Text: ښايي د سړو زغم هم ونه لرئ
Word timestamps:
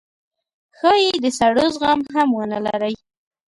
ښايي 0.77 1.11
د 1.23 1.25
سړو 1.37 1.65
زغم 1.75 1.99
هم 2.13 2.29
ونه 2.37 2.59
لرئ 2.65 2.95